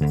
[0.00, 0.06] Hi,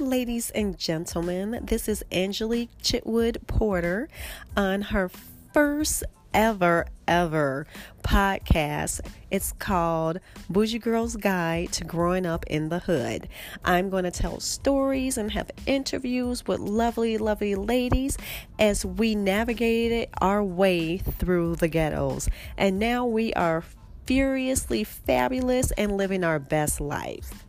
[0.00, 1.60] ladies and gentlemen.
[1.62, 4.08] This is Angelique Chitwood Porter
[4.56, 5.08] on her
[5.52, 6.02] first
[6.34, 7.66] ever, ever
[8.02, 9.00] podcast.
[9.30, 10.20] It's called
[10.50, 13.28] Bougie Girl's Guide to Growing Up in the Hood.
[13.64, 18.18] I'm going to tell stories and have interviews with lovely, lovely ladies
[18.58, 22.28] as we navigated our way through the ghettos.
[22.56, 23.64] And now we are
[24.06, 27.44] furiously fabulous and living our best life.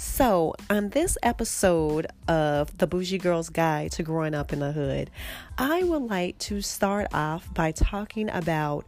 [0.00, 5.10] So, on this episode of the Bougie Girl's Guide to Growing Up in the Hood,
[5.58, 8.86] I would like to start off by talking about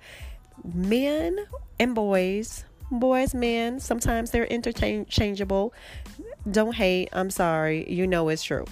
[0.62, 1.46] men
[1.80, 2.64] and boys.
[2.92, 5.74] Boys, men, sometimes they're interchangeable.
[6.48, 8.66] Don't hate, I'm sorry, you know it's true.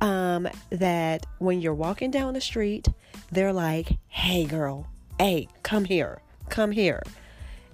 [0.00, 2.86] Um, that when you're walking down the street,
[3.32, 4.86] they're like, hey girl,
[5.18, 7.02] hey, come here, come here.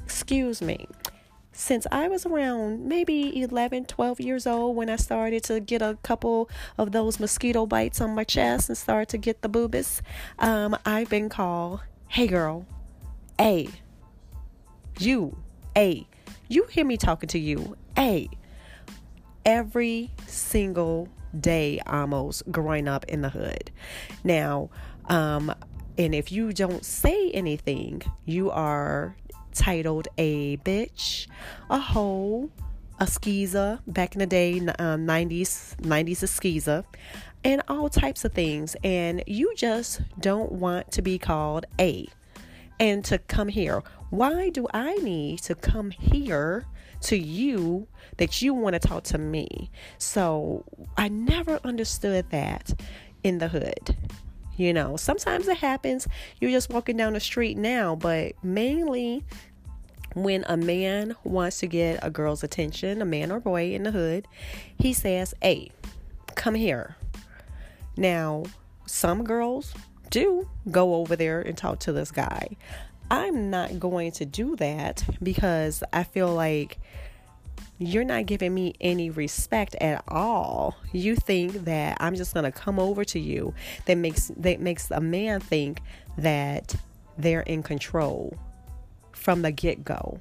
[0.07, 0.87] Excuse me
[1.53, 5.99] since I was around maybe 11, 12 years old when I started to get a
[6.03, 10.03] couple of those mosquito bites on my chest and start to get the boobies,
[10.39, 12.67] um, I've been called, hey girl,
[13.39, 13.69] hey,
[14.99, 15.37] you,
[15.77, 16.07] A,
[16.49, 18.29] you hear me talking to you, A,
[19.45, 23.71] every single day almost growing up in the hood.
[24.25, 24.71] Now,
[25.07, 25.55] um,
[25.99, 29.15] and if you don't say anything, you are
[29.53, 31.27] titled A Bitch,
[31.71, 32.51] a Hoe,
[32.99, 36.85] a Skeezer, back in the day, um, 90s, 90s a Skeezer,
[37.45, 38.77] and all types of things.
[38.85, 42.09] And you just don't want to be called A
[42.79, 43.83] and to come here.
[44.11, 46.67] Why do I need to come here
[47.03, 49.71] to you that you want to talk to me?
[49.99, 50.65] So
[50.97, 52.75] I never understood that
[53.23, 53.97] in the hood.
[54.57, 56.07] You know, sometimes it happens.
[56.41, 59.25] You're just walking down the street now, but mainly
[60.15, 63.91] when a man wants to get a girl's attention, a man or boy in the
[63.91, 64.29] hood,
[64.79, 65.71] he says, Hey,
[66.35, 66.97] come here.
[67.97, 68.45] Now,
[68.87, 69.75] some girls
[70.11, 72.57] do go over there and talk to this guy.
[73.11, 76.79] I'm not going to do that because I feel like
[77.79, 80.77] you're not giving me any respect at all.
[80.93, 83.55] You think that I'm just going to come over to you
[83.87, 85.81] that makes that makes a man think
[86.17, 86.75] that
[87.19, 88.39] they're in control
[89.23, 90.21] from the get-go.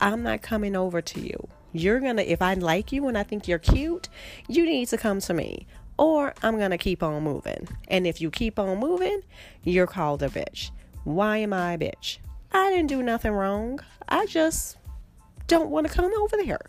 [0.00, 1.48] I'm not coming over to you.
[1.72, 4.08] You're going to if I like you and I think you're cute,
[4.48, 5.66] you need to come to me
[5.98, 7.68] or I'm going to keep on moving.
[7.88, 9.22] And if you keep on moving,
[9.62, 10.70] you're called a bitch.
[11.04, 12.18] Why am I a bitch?
[12.52, 13.80] I didn't do nothing wrong.
[14.08, 14.76] I just
[15.46, 16.60] don't want to come over there.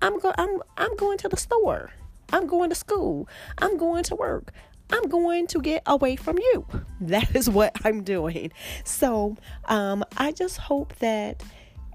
[0.00, 1.90] I'm go I'm I'm going to the store.
[2.32, 3.28] I'm going to school.
[3.58, 4.52] I'm going to work.
[4.92, 6.66] I'm going to get away from you.
[7.00, 8.52] That is what I'm doing.
[8.84, 11.42] So um, I just hope that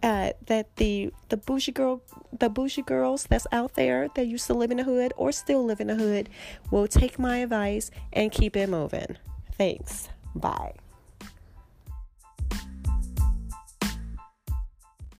[0.03, 2.02] uh, that the the bougie girl
[2.38, 5.66] the bougie girls that's out there that used to live in the hood or still
[5.66, 6.30] live in the hood
[6.72, 9.18] will take my advice and keep it moving.
[9.58, 10.09] Thanks.
[10.35, 10.75] Bye.